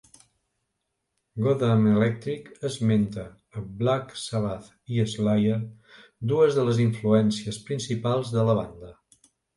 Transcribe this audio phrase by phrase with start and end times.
[1.47, 3.25] "Goddamn Electric" esmenta
[3.61, 5.59] a Black Sabbath i Slayer,
[6.33, 8.91] dues de les influències principals de la banda.